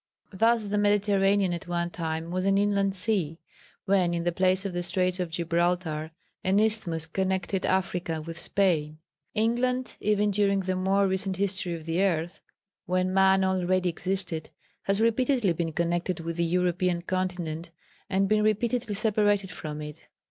[0.33, 3.37] "Thus the Mediterranean at one time was an inland sea,
[3.85, 6.09] when in the place of the Straits of Gibraltar,
[6.43, 8.97] an isthmus connected Africa with Spain.
[9.35, 12.41] England even during the more recent history of the earth,
[12.87, 14.49] when man already existed,
[14.85, 17.69] has repeatedly been connected with the European continent
[18.09, 20.07] and been repeatedly separated from it.